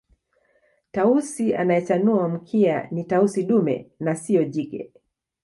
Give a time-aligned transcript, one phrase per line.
[0.91, 4.91] Tausi anayechanua mkia ni Tausi dume na siyo jike